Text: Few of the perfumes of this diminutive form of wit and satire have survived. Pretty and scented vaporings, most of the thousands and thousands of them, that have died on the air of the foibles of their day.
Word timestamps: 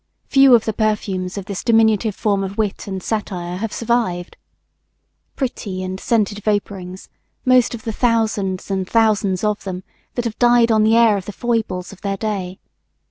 Few 0.25 0.55
of 0.55 0.65
the 0.65 0.73
perfumes 0.73 1.37
of 1.37 1.45
this 1.45 1.63
diminutive 1.63 2.15
form 2.15 2.43
of 2.43 2.57
wit 2.57 2.87
and 2.87 3.03
satire 3.03 3.57
have 3.57 3.71
survived. 3.71 4.35
Pretty 5.35 5.83
and 5.83 5.99
scented 5.99 6.39
vaporings, 6.43 7.07
most 7.45 7.75
of 7.75 7.83
the 7.83 7.93
thousands 7.93 8.71
and 8.71 8.89
thousands 8.89 9.43
of 9.43 9.63
them, 9.63 9.83
that 10.15 10.25
have 10.25 10.39
died 10.39 10.71
on 10.71 10.81
the 10.81 10.97
air 10.97 11.17
of 11.17 11.27
the 11.27 11.31
foibles 11.31 11.91
of 11.93 12.01
their 12.01 12.17
day. 12.17 12.59